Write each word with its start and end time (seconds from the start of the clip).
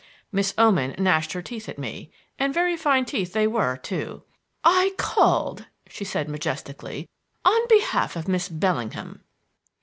Miss 0.31 0.55
Oman 0.57 0.95
gnashed 0.97 1.33
her 1.33 1.43
teeth 1.43 1.69
at 1.69 1.77
me 1.77 2.11
(and 2.39 2.55
very 2.55 2.75
fine 2.75 3.05
teeth 3.05 3.33
they 3.33 3.45
were 3.45 3.77
too). 3.77 4.23
"I 4.63 4.93
called," 4.97 5.67
she 5.87 6.03
said 6.03 6.27
majestically, 6.27 7.07
"on 7.45 7.67
behalf 7.67 8.15
of 8.15 8.27
Miss 8.27 8.49
Bellingham." 8.49 9.21